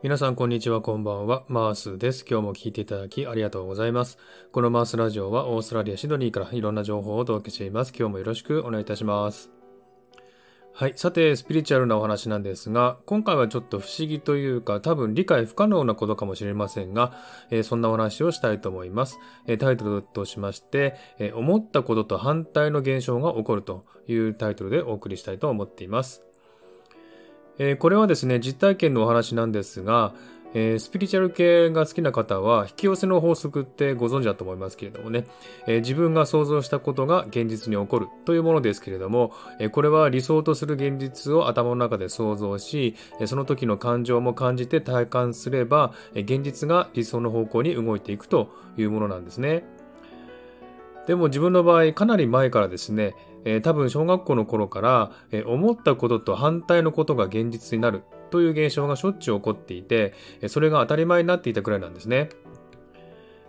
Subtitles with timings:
[0.00, 1.42] 皆さんこんにちはこんばんは。
[1.48, 2.24] マースです。
[2.24, 4.16] 今日も聞いていただきありがとうございます。
[4.52, 7.92] このマースラジオはオーストラリアシドニーからいろんな情報をお届けしています。
[7.98, 9.50] 今日もよろしくお願いいたします。
[10.72, 10.92] はい。
[10.94, 17.12] さてスピリチュアルなお話なんですが今回はちょっと不思議というか多分理解不可能なことかもしれませんが、
[17.50, 19.18] えー、そんなお話をしたいと思います、
[19.48, 26.27] えー、タイトルとしまして、えー、思ったことと反対の現象が起こるというタイトルでお送りしたいと思っています。
[27.58, 30.14] えー、これはですね、実体験のお話なんですが、
[30.54, 35.26] えー、スピリチュアル系が好きな方は引き寄せの法則ってご存知だと思いますけれどもね、
[35.66, 49.64] えー、自分が想像したことが現実に起こるというものですけれども、えー、これは理想とする現実を頭の中で想像し、えその時の感情も感じて体感すれば、え現実が理想の方向に動いていくというものなんですね。
[51.08, 53.14] でも自分の場合かなり前からですね、
[53.46, 60.12] えー、多分小学校の頃から、えー、思ったことと反対のことが現実になるという現象がしょっちゅう起こっていて、
[60.48, 62.28] それが当たり前になっていたくらいなんですね。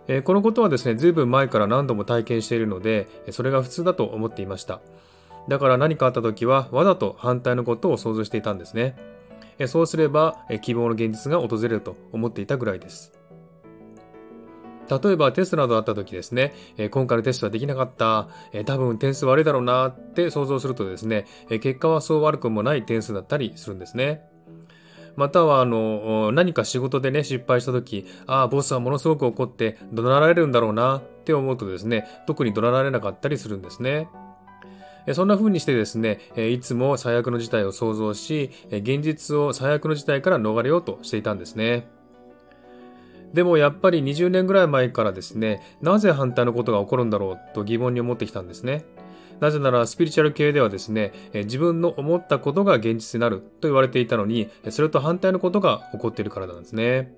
[0.08, 4.80] えこのことはですね、ずいぶん前から何度も体験しているので、それが普通だと思っていました。
[5.46, 8.96] だから何かあった時は、わざと反対のことを想像していたんですね。
[9.66, 13.19] そうすれば、希望の現実が訪れると思っていたぐらいです。
[14.90, 24.22] 例えばテストなどあった時ですね、え、今回のテストはできなかった、え、多分点数悪いだろうなって想像するとですね、え、結果はそう悪くもない点数だったりするんですね。
[25.16, 34.08] または、あの、何か仕事でね、失敗した時、ああ、ボスはものすごく怒って怒鳴られるんだろうなって思うとですね、特に怒鳴られなかったりするんですね。
[35.14, 41.88] そんな風にしてですね、いつも最悪の事態を想像し、現実を最悪の事態から逃れようとしていたんですね。
[43.32, 48.84] でもやっぱり20年ぐらい前からですね、なぜ反対のことが起こるんだろうと疑問に思ってきたんですね。
[49.40, 57.14] なぜならスピリチュアル系ではですね、自分の思ったことが現実になると言われていたのに、それと反対のことが起こっているからなんですね。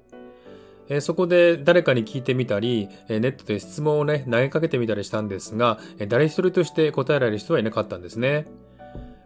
[1.00, 8.46] そこで誰かに聞いてみたり、ネットで質問をね、投げかけてみたりしたんですが、誰一人として答えられる人はいなかったんですね。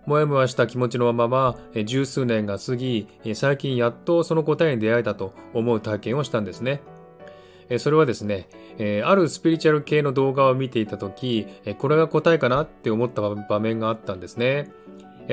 [0.07, 6.81] もやもやした気持ちのまま十数年が過ぎ、最近やっとその答えに出会えたと思う体験をしたんですね。
[7.79, 8.49] それはですね、
[9.05, 11.47] あるスピリチュアル系の動画を見ていたとき、
[11.79, 14.71] これが答えかなって思った場面があったんですね。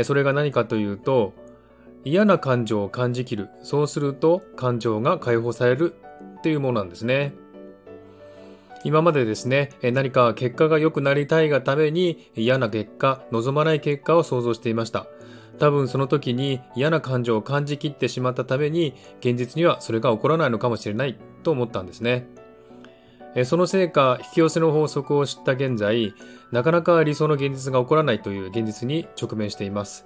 [0.03, 1.34] それが何かというと、
[2.03, 3.50] 嫌な感情を感じきる。
[3.61, 5.94] そうすると感情が解放される
[6.40, 7.35] っていうものなんですね。
[8.84, 15.08] 今までですね、何か結果が良くなりたいがために嫌な結果、望まない結果を想像していました。
[15.60, 22.28] 多分その時に嫌な感情を感じきってしまったために、現実にはそれが起こらないのかもしれないと思ったんですね。
[23.46, 26.14] そのせいか、引き寄せの法則を知った現在、
[26.52, 30.06] なかなか理想の現実が起こらないという現実に直面しています。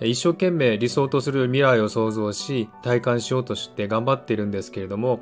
[0.00, 5.20] 一生懸命理想とする未来を想像し体感しようとして頑張っているんですけれども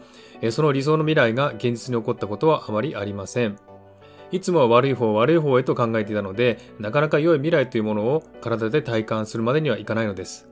[0.50, 3.56] その理想の未来が現実に起こったことはあまりありません。
[4.32, 10.48] いつもは悪い方悪い方へと考えていたのでなかなか良い未来というものを体で体感するまでにはいかないのです。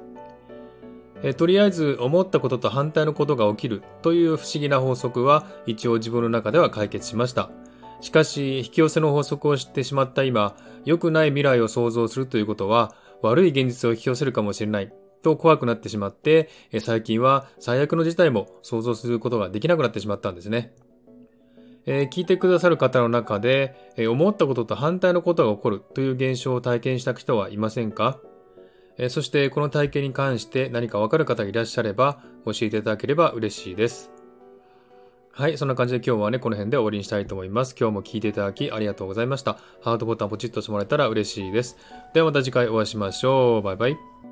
[1.37, 7.50] とりあえず思ったことと反対のことが起きるという不思議な法則は一応自分の中では解決しました。
[8.00, 16.49] しかし引き寄せの法則を知ってしまった今良くない未来を想像するということは悪い現実を引き寄せるかもしれないと怖くなってしまって、
[16.81, 20.75] 最近は最悪の事態も想像することができなくなってしまったんですね。
[21.87, 28.21] えー、聞いてくださる方の中で、えー、思ったことと反対のことが起こるという現象を体験した人はいませんか、
[28.99, 34.12] えー、そしてこの体験に関して何かわかる方がいらっしゃれば教えていただければ嬉しいです。
[35.34, 37.75] はい、そんな感じで今日はね、この辺で終わりにしたいと思います。
[37.78, 39.59] 今日も聴いていただきありがとうございました。
[39.81, 41.78] ハートボタンポチッとしてもらえたら嬉しいです。
[42.12, 43.62] ではまた次回お会いしましょう。
[43.62, 44.31] バイバイ。